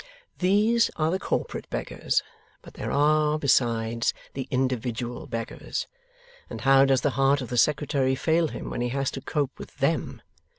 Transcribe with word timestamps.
These 0.39 0.89
are 0.95 1.11
the 1.11 1.19
corporate 1.19 1.69
beggars. 1.69 2.23
But 2.63 2.73
there 2.73 2.89
are, 2.91 3.37
besides, 3.37 4.15
the 4.33 4.47
individual 4.49 5.27
beggars; 5.27 5.85
and 6.49 6.61
how 6.61 6.85
does 6.85 7.01
the 7.01 7.11
heart 7.21 7.39
of 7.39 7.49
the 7.49 7.55
Secretary 7.57 8.15
fail 8.15 8.47
him 8.47 8.71
when 8.71 8.81
he 8.81 8.89
has 8.89 9.11
to 9.11 9.21
cope 9.21 9.51
with 9.59 9.77
THEM! 9.77 10.23